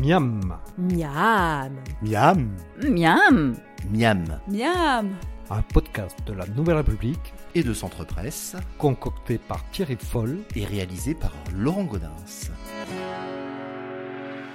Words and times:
Miam. 0.00 0.56
Miam. 0.78 1.72
Miam. 2.02 2.56
Miam. 2.82 3.56
Miam. 3.90 4.24
Miam. 4.48 5.16
Un 5.50 5.62
podcast 5.62 6.16
de 6.26 6.32
la 6.32 6.46
Nouvelle 6.46 6.76
République 6.76 7.34
Et 7.54 7.62
de 7.62 7.74
Centre 7.74 8.04
Presse 8.04 8.56
concocté 8.78 9.38
par 9.38 9.68
Thierry 9.70 9.96
Foll. 9.96 10.38
et 10.54 10.64
réalisé 10.64 11.14
par 11.14 11.32
Laurent 11.54 11.84
Godin. 11.84 12.12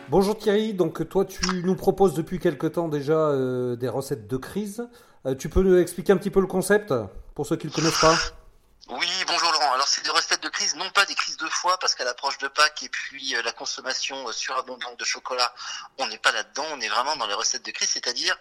Bonjour 0.10 0.38
Thierry, 0.38 0.74
donc 0.74 1.08
toi 1.10 1.26
tu 1.26 1.42
nous 1.64 1.76
proposes 1.76 2.14
depuis 2.14 2.40
quelque 2.40 2.68
temps 2.68 2.88
déjà 2.88 3.14
euh, 3.18 3.76
des 3.76 3.90
recettes 3.90 4.28
de 4.28 4.38
crise. 4.38 4.88
Euh, 5.26 5.36
tu 5.36 5.50
peux 5.50 5.64
nous 5.64 5.78
expliquer 5.78 6.14
un 6.14 6.18
petit 6.18 6.30
peu 6.30 6.40
le 6.40 6.48
concept 6.48 6.94
pour 7.34 7.46
ceux 7.46 7.56
qui 7.58 7.68
ne 7.68 7.72
le 7.72 7.76
connaissent 7.76 8.00
pas? 8.02 8.16
Oui, 8.90 9.08
bonjour 9.28 9.52
Laurent. 9.52 9.74
Alors 9.74 9.88
c'est 9.88 10.04
des 10.06 10.12
recettes 10.12 10.35
de 10.46 10.50
crise, 10.50 10.76
non 10.76 10.90
pas 10.92 11.06
des 11.06 11.16
crises 11.16 11.38
de 11.38 11.48
foie, 11.48 11.78
parce 11.80 11.96
qu'à 11.96 12.04
l'approche 12.04 12.38
de 12.38 12.48
Pâques 12.48 12.84
et 12.84 12.90
puis 12.90 13.36
euh, 13.36 13.42
la 13.42 13.52
consommation 13.52 14.28
euh, 14.28 14.32
surabondante 14.32 14.98
de 14.98 15.04
chocolat, 15.04 15.54
on 15.98 16.08
n'est 16.08 16.20
pas 16.20 16.32
là-dedans, 16.32 16.66
on 16.72 16.80
est 16.82 16.88
vraiment 16.88 17.16
dans 17.16 17.26
les 17.26 17.34
recettes 17.34 17.66
de 17.66 17.72
crise, 17.72 17.90
c'est-à-dire 17.90 18.38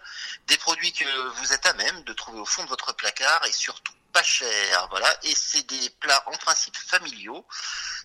des 0.47 0.57
produits 0.57 0.93
que 0.93 1.05
vous 1.39 1.51
êtes 1.51 1.65
à 1.65 1.73
même 1.73 2.03
de 2.03 2.13
trouver 2.13 2.39
au 2.39 2.45
fond 2.45 2.63
de 2.63 2.69
votre 2.69 2.95
placard 2.95 3.43
et 3.47 3.51
surtout 3.51 3.93
pas 4.13 4.21
cher, 4.23 4.87
voilà. 4.91 5.07
Et 5.23 5.33
c'est 5.35 5.67
des 5.67 5.89
plats 5.99 6.23
en 6.27 6.37
principe 6.37 6.77
familiaux 6.77 7.43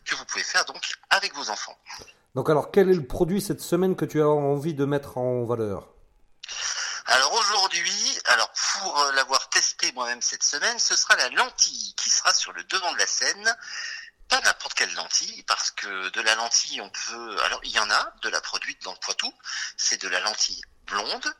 que 0.04 0.14
vous 0.14 0.24
pouvez 0.24 0.44
faire 0.44 0.64
donc 0.64 0.82
avec 1.10 1.34
vos 1.34 1.50
enfants. 1.50 1.78
Donc 2.34 2.48
alors 2.48 2.70
quel 2.70 2.88
est 2.88 2.94
le 2.94 3.06
produit 3.06 3.42
cette 3.42 3.60
semaine 3.60 3.96
que 3.96 4.06
tu 4.06 4.22
as 4.22 4.28
envie 4.28 4.74
de 4.74 4.86
mettre 4.86 5.18
en 5.18 5.44
valeur 5.44 5.88
Alors 7.04 7.34
aujourd'hui, 7.34 8.18
alors 8.26 8.50
pour 8.52 8.98
euh, 8.98 9.12
l'avoir 9.30 9.48
testé 9.48 9.92
moi-même 9.92 10.20
cette 10.20 10.42
semaine, 10.42 10.78
ce 10.80 10.96
sera 10.96 11.14
la 11.14 11.28
lentille 11.30 11.94
qui 11.94 12.10
sera 12.10 12.34
sur 12.34 12.52
le 12.52 12.64
devant 12.64 12.92
de 12.92 12.98
la 12.98 13.06
scène. 13.06 13.56
Pas 14.28 14.40
n'importe 14.40 14.74
quelle 14.74 14.92
lentille, 14.94 15.44
parce 15.44 15.70
que 15.70 16.08
de 16.08 16.20
la 16.20 16.34
lentille, 16.34 16.80
on 16.80 16.90
peut. 16.90 17.40
Alors 17.44 17.60
il 17.62 17.70
y 17.70 17.78
en 17.78 17.88
a 17.90 18.12
de 18.22 18.28
la 18.28 18.40
produite 18.40 18.82
dans 18.82 18.90
le 18.92 18.98
Poitou, 18.98 19.32
c'est 19.76 20.02
de 20.02 20.08
la 20.08 20.18
lentille 20.18 20.60
blonde. 20.86 21.34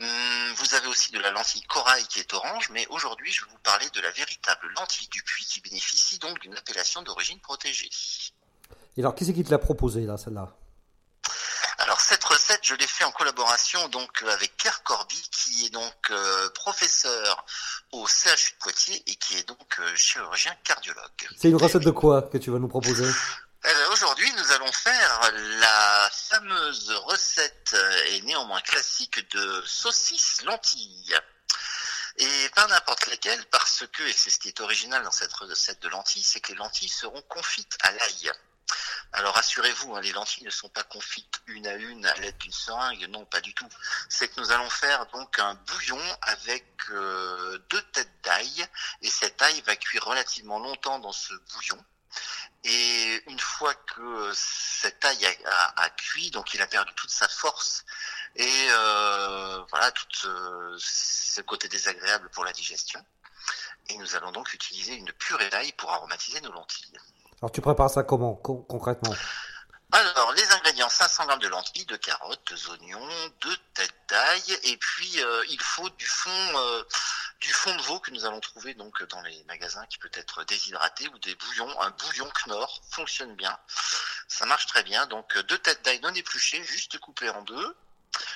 Hum, 0.00 0.52
Vous 0.56 0.74
avez 0.74 0.88
aussi 0.88 1.10
de 1.12 1.18
la 1.20 1.30
lentille 1.30 1.62
corail 1.62 2.06
qui 2.08 2.20
est 2.20 2.34
orange, 2.34 2.68
mais 2.68 2.86
aujourd'hui 2.88 3.32
je 3.32 3.46
vais 3.46 3.50
vous 3.50 3.58
parler 3.60 3.88
de 3.90 4.00
la 4.02 4.10
véritable 4.10 4.68
lentille 4.76 5.08
du 5.08 5.22
puits 5.22 5.46
qui 5.46 5.62
bénéficie 5.62 6.18
donc 6.18 6.38
d'une 6.40 6.56
appellation 6.56 7.00
d'origine 7.00 7.40
protégée. 7.40 7.88
Et 8.98 9.00
alors 9.00 9.14
qui 9.14 9.24
c'est 9.24 9.32
qui 9.32 9.42
te 9.42 9.50
l'a 9.50 9.58
proposé 9.58 10.02
là, 10.02 10.18
celle-là? 10.18 10.54
Alors 11.78 12.00
cette 12.00 12.22
recette, 12.24 12.60
je 12.62 12.74
l'ai 12.74 12.86
fait 12.86 13.04
en 13.04 13.10
collaboration 13.12 13.88
donc 13.88 14.22
avec 14.22 14.56
Pierre 14.56 14.82
Corby, 14.84 15.20
qui 15.52 15.66
est 15.66 15.70
donc 15.70 16.10
euh, 16.10 16.48
professeur 16.50 17.44
au 17.92 18.06
CHU 18.06 18.52
de 18.52 18.58
Poitiers 18.58 19.02
et 19.06 19.14
qui 19.16 19.36
est 19.36 19.46
donc 19.46 19.78
euh, 19.78 19.94
chirurgien 19.94 20.54
cardiologue. 20.64 21.28
C'est 21.36 21.48
une 21.48 21.56
recette 21.56 21.82
de 21.82 21.90
quoi 21.90 22.22
que 22.22 22.38
tu 22.38 22.50
vas 22.50 22.58
nous 22.58 22.68
proposer? 22.68 23.04
Eh 23.64 23.68
ben, 23.68 23.92
Aujourd'hui, 23.92 24.32
nous 24.36 24.52
allons 24.52 24.72
faire 24.72 25.30
la 25.60 26.10
fameuse 26.12 26.90
recette 27.06 27.72
euh, 27.74 28.04
et 28.10 28.22
néanmoins 28.22 28.60
classique 28.62 29.30
de 29.32 29.62
saucisse 29.66 30.42
lentilles. 30.44 31.14
Et 32.18 32.48
pas 32.54 32.66
n'importe 32.66 33.06
laquelle, 33.06 33.42
parce 33.50 33.84
que, 33.90 34.02
et 34.02 34.12
c'est 34.12 34.30
ce 34.30 34.38
qui 34.38 34.48
est 34.48 34.60
original 34.60 35.02
dans 35.02 35.10
cette 35.10 35.32
recette 35.32 35.80
de 35.82 35.88
lentilles, 35.88 36.22
c'est 36.22 36.40
que 36.40 36.52
les 36.52 36.58
lentilles 36.58 36.88
seront 36.88 37.22
confites 37.22 37.78
à 37.82 37.92
l'ail. 37.92 38.32
Alors 39.14 39.34
rassurez-vous, 39.34 39.94
hein, 39.94 40.00
les 40.00 40.12
lentilles 40.12 40.44
ne 40.44 40.50
sont 40.50 40.70
pas 40.70 40.84
confites 40.84 41.42
une 41.46 41.66
à 41.66 41.74
une 41.74 42.06
à 42.06 42.14
l'aide 42.14 42.38
d'une 42.38 42.52
seringue, 42.52 43.06
non 43.10 43.26
pas 43.26 43.40
du 43.40 43.54
tout. 43.54 43.68
C'est 44.08 44.28
que 44.28 44.40
nous 44.40 44.52
allons 44.52 44.70
faire 44.70 45.06
donc 45.06 45.38
un 45.38 45.54
bouillon 45.54 46.00
avec 46.22 46.66
euh, 46.90 47.58
deux 47.68 47.82
têtes 47.90 48.22
d'ail, 48.22 48.66
et 49.02 49.10
cet 49.10 49.42
ail 49.42 49.60
va 49.62 49.76
cuire 49.76 50.04
relativement 50.04 50.58
longtemps 50.58 50.98
dans 50.98 51.12
ce 51.12 51.34
bouillon. 51.52 51.84
Et 52.64 53.22
une 53.26 53.40
fois 53.40 53.74
que 53.74 54.32
cet 54.34 55.04
ail 55.04 55.38
a 55.76 55.90
cuit, 55.90 56.30
donc 56.30 56.54
il 56.54 56.62
a 56.62 56.66
perdu 56.66 56.92
toute 56.94 57.10
sa 57.10 57.26
force 57.26 57.84
et 58.36 58.66
euh, 58.70 59.62
voilà 59.70 59.90
tout 59.90 60.28
euh, 60.28 60.76
ce 60.78 61.40
côté 61.40 61.68
désagréable 61.68 62.30
pour 62.30 62.44
la 62.44 62.52
digestion. 62.52 63.04
Et 63.88 63.96
nous 63.98 64.14
allons 64.14 64.32
donc 64.32 64.54
utiliser 64.54 64.94
une 64.94 65.12
purée 65.12 65.50
d'ail 65.50 65.72
pour 65.72 65.92
aromatiser 65.92 66.40
nos 66.40 66.52
lentilles. 66.52 66.98
Alors 67.42 67.50
tu 67.50 67.60
prépares 67.60 67.90
ça 67.90 68.04
comment 68.04 68.34
con- 68.36 68.62
concrètement? 68.62 69.14
Alors, 69.94 70.32
les 70.32 70.50
ingrédients 70.52 70.88
500 70.88 71.26
grammes 71.26 71.38
de 71.40 71.48
lentilles, 71.48 71.84
de 71.84 71.96
carottes, 71.96 72.54
oignons, 72.70 73.06
deux 73.42 73.56
têtes 73.74 73.94
d'ail, 74.08 74.58
et 74.62 74.76
puis 74.78 75.20
euh, 75.22 75.44
il 75.50 75.60
faut 75.60 75.90
du 75.90 76.06
fond, 76.06 76.30
euh, 76.30 76.82
du 77.40 77.52
fond 77.52 77.74
de 77.76 77.82
veau 77.82 77.98
que 78.00 78.10
nous 78.10 78.24
allons 78.24 78.40
trouver 78.40 78.72
donc 78.72 79.02
dans 79.08 79.20
les 79.20 79.44
magasins, 79.44 79.84
qui 79.90 79.98
peut 79.98 80.10
être 80.14 80.44
déshydraté 80.44 81.08
ou 81.08 81.18
des 81.18 81.34
bouillons. 81.34 81.80
Un 81.82 81.90
bouillon 81.90 82.30
Knorr 82.46 82.80
fonctionne 82.90 83.34
bien, 83.36 83.58
ça 84.28 84.46
marche 84.46 84.66
très 84.66 84.82
bien. 84.82 85.04
Donc 85.06 85.36
euh, 85.36 85.42
deux 85.42 85.58
têtes 85.58 85.84
d'ail 85.84 86.00
non 86.00 86.14
épluchées, 86.14 86.64
juste 86.64 86.98
coupées 86.98 87.28
en 87.28 87.42
deux, 87.42 87.76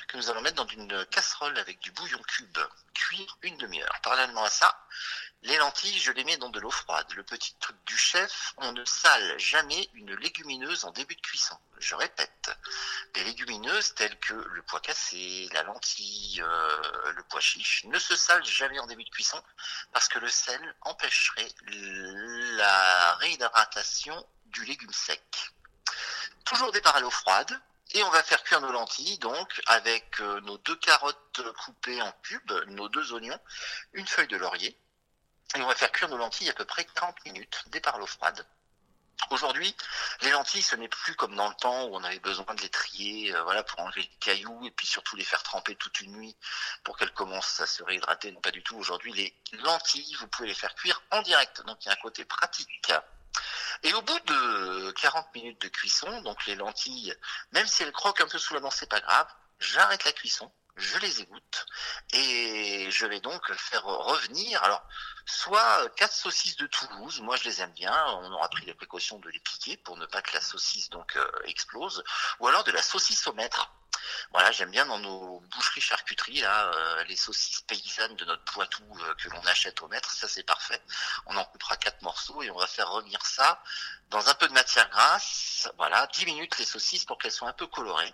que 0.09 0.17
nous 0.17 0.29
allons 0.29 0.41
mettre 0.41 0.57
dans 0.63 0.67
une 0.67 1.05
casserole 1.07 1.57
avec 1.57 1.79
du 1.79 1.91
bouillon 1.91 2.21
cube, 2.27 2.57
cuire 2.93 3.37
une 3.41 3.57
demi-heure. 3.57 3.95
Parallèlement 4.03 4.43
à 4.43 4.49
ça, 4.51 4.75
les 5.43 5.57
lentilles, 5.57 5.99
je 5.99 6.11
les 6.11 6.23
mets 6.23 6.37
dans 6.37 6.49
de 6.49 6.59
l'eau 6.59 6.71
froide. 6.71 7.07
Le 7.15 7.23
petit 7.23 7.53
truc 7.59 7.75
du 7.85 7.97
chef, 7.97 8.53
on 8.57 8.71
ne 8.71 8.83
sale 8.85 9.39
jamais 9.39 9.89
une 9.93 10.15
légumineuse 10.15 10.83
en 10.85 10.91
début 10.91 11.15
de 11.15 11.21
cuisson. 11.21 11.57
Je 11.79 11.95
répète, 11.95 12.51
les 13.15 13.23
légumineuses 13.23 13.93
telles 13.93 14.17
que 14.19 14.33
le 14.33 14.61
pois 14.63 14.79
cassé, 14.79 15.47
la 15.53 15.63
lentille, 15.63 16.41
euh, 16.41 17.11
le 17.13 17.23
pois 17.23 17.39
chiche 17.39 17.85
ne 17.85 17.99
se 17.99 18.15
salent 18.15 18.45
jamais 18.45 18.79
en 18.79 18.87
début 18.87 19.03
de 19.03 19.09
cuisson 19.09 19.41
parce 19.93 20.07
que 20.07 20.19
le 20.19 20.29
sel 20.29 20.75
empêcherait 20.81 21.53
la 21.67 23.15
réhydratation 23.15 24.27
du 24.47 24.65
légume 24.65 24.93
sec. 24.93 25.21
Toujours 26.45 26.71
départ 26.71 26.95
à 26.95 26.99
l'eau 26.99 27.11
froide. 27.11 27.59
Et 27.93 28.03
on 28.03 28.09
va 28.09 28.21
faire 28.21 28.43
cuire 28.43 28.59
nos 28.59 28.73
lentilles, 28.73 29.17
donc, 29.19 29.61
avec 29.67 30.19
euh, 30.19 30.41
nos 30.41 30.57
deux 30.57 30.75
carottes 30.75 31.41
coupées 31.63 32.01
en 32.01 32.11
cubes, 32.21 32.51
nos 32.67 32.89
deux 32.89 33.13
oignons, 33.13 33.39
une 33.93 34.05
feuille 34.05 34.27
de 34.27 34.35
laurier, 34.35 34.77
et 35.55 35.61
on 35.61 35.67
va 35.67 35.75
faire 35.75 35.91
cuire 35.91 36.09
nos 36.09 36.17
lentilles 36.17 36.49
à 36.49 36.53
peu 36.53 36.65
près 36.65 36.85
40 36.85 37.25
minutes, 37.25 37.63
départ 37.67 37.97
l'eau 37.97 38.07
froide. 38.07 38.45
Aujourd'hui, 39.31 39.75
les 40.21 40.29
lentilles, 40.29 40.61
ce 40.61 40.75
n'est 40.75 40.87
plus 40.87 41.15
comme 41.15 41.35
dans 41.35 41.49
le 41.49 41.55
temps 41.55 41.85
où 41.85 41.95
on 41.95 42.03
avait 42.03 42.19
besoin 42.19 42.53
de 42.53 42.61
les 42.61 42.69
trier, 42.69 43.35
euh, 43.35 43.43
voilà, 43.43 43.63
pour 43.63 43.79
enlever 43.79 44.01
les 44.01 44.17
cailloux 44.19 44.65
et 44.65 44.71
puis 44.71 44.85
surtout 44.85 45.15
les 45.15 45.23
faire 45.23 45.41
tremper 45.41 45.75
toute 45.75 45.99
une 46.01 46.11
nuit 46.11 46.35
pour 46.83 46.97
qu'elles 46.97 47.13
commencent 47.13 47.59
à 47.59 47.65
se 47.65 47.83
réhydrater. 47.83 48.31
Non, 48.31 48.41
pas 48.41 48.51
du 48.51 48.61
tout. 48.61 48.77
Aujourd'hui, 48.77 49.13
les 49.13 49.35
lentilles, 49.63 50.15
vous 50.19 50.27
pouvez 50.27 50.47
les 50.47 50.53
faire 50.53 50.73
cuire 50.75 51.01
en 51.11 51.21
direct. 51.23 51.63
Donc, 51.65 51.83
il 51.83 51.87
y 51.87 51.89
a 51.89 51.93
un 51.93 52.01
côté 52.01 52.25
pratique. 52.25 52.91
Et 53.83 53.93
au 53.93 54.01
bout 54.01 54.19
de 54.19 54.91
40 54.91 55.33
minutes 55.35 55.61
de 55.61 55.67
cuisson, 55.67 56.21
donc 56.21 56.45
les 56.45 56.55
lentilles, 56.55 57.15
même 57.51 57.67
si 57.67 57.83
elles 57.83 57.91
croquent 57.91 58.23
un 58.23 58.27
peu 58.27 58.37
sous 58.37 58.53
la 58.53 58.59
dent, 58.59 58.71
c'est 58.71 58.89
pas 58.89 59.01
grave. 59.01 59.27
J'arrête 59.59 60.05
la 60.05 60.11
cuisson, 60.11 60.51
je 60.77 60.97
les 60.99 61.21
égoutte 61.21 61.65
et 62.13 62.89
je 62.91 63.05
vais 63.05 63.19
donc 63.19 63.51
faire 63.53 63.83
revenir. 63.83 64.63
Alors, 64.63 64.83
soit 65.25 65.89
quatre 65.95 66.13
saucisses 66.13 66.55
de 66.55 66.67
Toulouse, 66.67 67.19
moi 67.21 67.35
je 67.35 67.43
les 67.45 67.61
aime 67.61 67.73
bien. 67.73 68.05
On 68.21 68.31
aura 68.31 68.47
pris 68.49 68.65
les 68.65 68.73
précautions 68.73 69.19
de 69.19 69.29
les 69.29 69.39
piquer 69.39 69.77
pour 69.77 69.97
ne 69.97 70.05
pas 70.05 70.21
que 70.21 70.33
la 70.33 70.41
saucisse 70.41 70.89
donc 70.89 71.15
euh, 71.15 71.29
explose, 71.45 72.03
ou 72.39 72.47
alors 72.47 72.63
de 72.63 72.71
la 72.71 72.81
saucisse 72.81 73.25
au 73.27 73.33
maître. 73.33 73.71
Voilà, 74.31 74.51
j'aime 74.51 74.71
bien 74.71 74.85
dans 74.85 74.99
nos 74.99 75.39
boucheries 75.51 75.81
charcuteries 75.81 76.41
là, 76.41 76.71
euh, 76.73 77.03
les 77.05 77.15
saucisses 77.15 77.61
paysannes 77.61 78.15
de 78.15 78.25
notre 78.25 78.43
Poitou 78.45 78.83
euh, 79.01 79.13
que 79.15 79.29
l'on 79.29 79.41
achète 79.45 79.81
au 79.81 79.87
maître, 79.87 80.11
ça 80.11 80.27
c'est 80.27 80.43
parfait. 80.43 80.81
On 81.25 81.35
en 81.35 81.45
coupera 81.45 81.75
quatre 81.77 82.01
morceaux 82.01 82.41
et 82.43 82.51
on 82.51 82.57
va 82.57 82.67
faire 82.67 82.89
revenir 82.89 83.25
ça 83.25 83.61
dans 84.09 84.29
un 84.29 84.33
peu 84.35 84.47
de 84.47 84.53
matière 84.53 84.89
grasse. 84.89 85.69
Voilà, 85.77 86.07
10 86.13 86.25
minutes 86.25 86.57
les 86.57 86.65
saucisses 86.65 87.05
pour 87.05 87.17
qu'elles 87.17 87.31
soient 87.31 87.49
un 87.49 87.53
peu 87.53 87.67
colorées. 87.67 88.13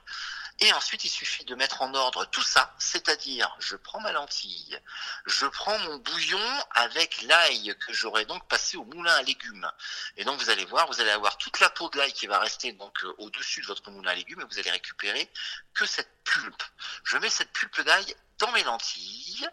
Et 0.59 0.71
ensuite, 0.73 1.03
il 1.03 1.09
suffit 1.09 1.45
de 1.45 1.55
mettre 1.55 1.81
en 1.81 1.93
ordre 1.93 2.25
tout 2.25 2.43
ça, 2.43 2.73
c'est-à-dire 2.77 3.55
je 3.59 3.75
prends 3.75 3.99
ma 4.01 4.11
lentille, 4.11 4.79
je 5.25 5.45
prends 5.45 5.77
mon 5.79 5.97
bouillon 5.97 6.63
avec 6.71 7.21
l'ail 7.23 7.75
que 7.85 7.91
j'aurai 7.91 8.25
donc 8.25 8.47
passé 8.47 8.77
au 8.77 8.85
moulin 8.85 9.13
à 9.13 9.23
légumes. 9.23 9.69
Et 10.15 10.23
donc 10.23 10.39
vous 10.39 10.49
allez 10.49 10.65
voir, 10.65 10.87
vous 10.87 11.01
allez 11.01 11.11
avoir 11.11 11.37
toute 11.37 11.59
la 11.59 11.69
peau 11.69 11.89
de 11.89 11.97
l'ail 11.97 12.13
qui 12.13 12.27
va 12.27 12.39
rester 12.39 12.71
donc 12.73 13.03
euh, 13.03 13.13
au-dessus 13.17 13.61
de 13.61 13.65
votre 13.65 13.89
moulin 13.89 14.11
à 14.11 14.15
légumes 14.15 14.41
et 14.41 14.45
vous 14.45 14.59
allez 14.59 14.71
récupérer 14.71 15.29
que 15.73 15.85
cette 15.85 16.11
pulpe. 16.23 16.63
Je 17.03 17.17
mets 17.17 17.29
cette 17.29 17.51
pulpe 17.51 17.81
d'ail 17.81 18.15
dans 18.43 18.51
mes 18.51 18.63
lentilles. 18.63 19.47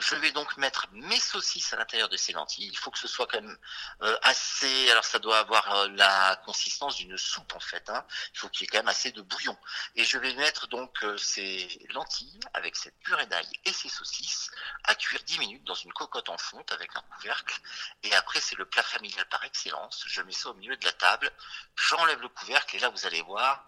Je 0.00 0.16
vais 0.16 0.32
donc 0.32 0.56
mettre 0.56 0.88
mes 0.92 1.20
saucisses 1.20 1.72
à 1.72 1.76
l'intérieur 1.76 2.08
de 2.08 2.16
ces 2.16 2.32
lentilles. 2.32 2.66
Il 2.66 2.76
faut 2.76 2.90
que 2.90 2.98
ce 2.98 3.06
soit 3.06 3.28
quand 3.28 3.40
même 3.40 3.56
euh, 4.02 4.18
assez. 4.22 4.90
Alors 4.90 5.04
ça 5.04 5.20
doit 5.20 5.38
avoir 5.38 5.72
euh, 5.72 5.88
la 5.90 6.34
consistance 6.44 6.96
d'une 6.96 7.16
soupe 7.16 7.54
en 7.54 7.60
fait. 7.60 7.88
Hein. 7.88 8.04
Il 8.34 8.38
faut 8.40 8.48
qu'il 8.48 8.62
y 8.62 8.64
ait 8.64 8.66
quand 8.66 8.78
même 8.78 8.88
assez 8.88 9.12
de 9.12 9.22
bouillon. 9.22 9.56
Et 9.94 10.02
je 10.02 10.18
vais 10.18 10.34
mettre 10.34 10.66
donc 10.66 11.04
euh, 11.04 11.16
ces 11.18 11.86
lentilles 11.90 12.40
avec 12.52 12.74
cette 12.74 12.98
purée 12.98 13.26
d'ail 13.26 13.46
et 13.64 13.72
ces 13.72 13.88
saucisses 13.88 14.50
à 14.84 14.96
cuire 14.96 15.22
10 15.24 15.38
minutes 15.38 15.64
dans 15.64 15.74
une 15.74 15.92
cocotte 15.92 16.28
en 16.28 16.38
fonte 16.38 16.72
avec 16.72 16.90
un 16.96 17.02
couvercle. 17.14 17.60
Et 18.02 18.12
après 18.14 18.40
c'est 18.40 18.58
le 18.58 18.64
plat 18.64 18.82
familial 18.82 19.28
par 19.28 19.44
excellence. 19.44 20.02
Je 20.08 20.20
mets 20.22 20.32
ça 20.32 20.50
au 20.50 20.54
milieu 20.54 20.76
de 20.76 20.84
la 20.84 20.92
table. 20.92 21.30
J'enlève 21.76 22.20
le 22.20 22.28
couvercle 22.28 22.74
et 22.74 22.80
là 22.80 22.88
vous 22.88 23.06
allez 23.06 23.22
voir 23.22 23.64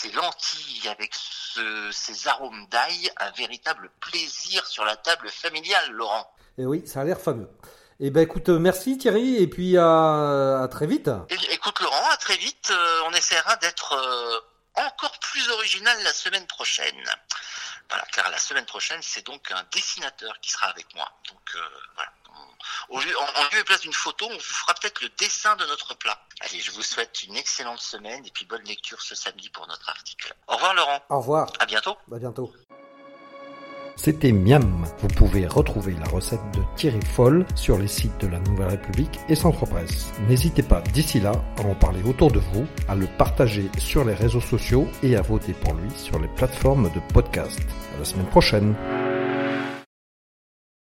ces 0.00 0.10
lentilles 0.12 0.88
avec 0.88 1.12
ce- 1.14 1.90
ces 1.92 2.28
arômes 2.28 2.66
d'ail, 2.68 3.10
un 3.18 3.30
véritable 3.32 3.90
plaisir 4.00 4.66
sur 4.66 4.84
la 4.84 4.96
table 4.96 5.28
familiale, 5.30 5.90
Laurent. 5.92 6.30
Et 6.58 6.66
oui, 6.66 6.86
ça 6.86 7.00
a 7.00 7.04
l'air 7.04 7.20
fameux. 7.20 7.48
Eh 8.00 8.10
ben 8.10 8.20
écoute, 8.20 8.48
euh, 8.48 8.58
merci 8.58 8.96
Thierry, 8.98 9.36
et 9.36 9.46
puis 9.48 9.76
à, 9.76 10.60
à 10.62 10.68
très 10.68 10.86
vite. 10.86 11.10
Et, 11.30 11.54
écoute 11.54 11.80
Laurent, 11.80 12.08
à 12.12 12.16
très 12.16 12.36
vite. 12.36 12.70
Euh, 12.70 13.00
on 13.06 13.12
essaiera 13.12 13.56
d'être 13.56 13.92
euh, 13.94 14.38
encore 14.86 15.18
plus 15.18 15.48
original 15.50 15.96
la 16.04 16.12
semaine 16.12 16.46
prochaine. 16.46 17.02
Voilà, 17.90 18.04
car 18.12 18.28
la 18.30 18.38
semaine 18.38 18.66
prochaine, 18.66 19.00
c'est 19.02 19.24
donc 19.24 19.50
un 19.50 19.64
dessinateur 19.72 20.38
qui 20.40 20.50
sera 20.50 20.66
avec 20.68 20.94
moi. 20.94 21.10
Donc 21.28 21.40
euh, 21.54 21.68
voilà, 21.94 22.12
On- 22.90 22.94
au 22.96 23.00
lieu, 23.00 23.18
en, 23.18 23.22
en 23.24 23.42
lieu 23.52 23.58
et 23.60 23.64
place 23.64 23.80
d'une 23.80 23.92
photo, 23.94 24.26
on 24.26 24.34
vous 24.34 24.40
fera 24.40 24.74
peut-être 24.74 25.00
le 25.00 25.08
dessin 25.10 25.56
de 25.56 25.64
notre 25.66 25.94
plat. 25.94 26.20
Allez, 26.40 26.60
je 26.60 26.70
vous 26.70 26.82
souhaite 26.82 27.22
une 27.24 27.36
excellente 27.36 27.80
semaine 27.80 28.24
et 28.26 28.30
puis 28.30 28.44
bonne 28.44 28.64
lecture 28.64 29.00
ce 29.00 29.14
samedi 29.14 29.48
pour 29.50 29.66
notre 29.66 29.88
article. 29.88 30.34
Au 30.48 30.54
revoir 30.56 30.74
Laurent, 30.74 31.02
Au 31.08 31.18
revoir, 31.18 31.50
à 31.60 31.66
bientôt. 31.66 31.96
à 32.12 32.18
bientôt. 32.18 32.52
C'était 34.08 34.32
Miam. 34.32 34.86
Vous 35.02 35.08
pouvez 35.08 35.46
retrouver 35.46 35.92
la 36.00 36.06
recette 36.06 36.40
de 36.54 36.60
Thierry 36.76 37.04
Foll 37.14 37.44
sur 37.54 37.76
les 37.76 37.88
sites 37.88 38.18
de 38.22 38.26
la 38.28 38.40
Nouvelle 38.40 38.68
République 38.68 39.20
et 39.28 39.34
Centre 39.34 39.66
Presse. 39.66 40.10
N'hésitez 40.30 40.62
pas 40.62 40.82
d'ici 40.94 41.20
là 41.20 41.32
à 41.58 41.66
en 41.66 41.74
parler 41.74 42.00
autour 42.08 42.30
de 42.30 42.38
vous, 42.38 42.64
à 42.88 42.94
le 42.94 43.06
partager 43.18 43.68
sur 43.76 44.06
les 44.06 44.14
réseaux 44.14 44.40
sociaux 44.40 44.86
et 45.02 45.14
à 45.14 45.20
voter 45.20 45.52
pour 45.52 45.74
lui 45.74 45.90
sur 45.94 46.18
les 46.18 46.28
plateformes 46.28 46.84
de 46.84 47.12
podcast. 47.12 47.60
À 47.94 47.98
la 47.98 48.04
semaine 48.06 48.24
prochaine. 48.28 48.74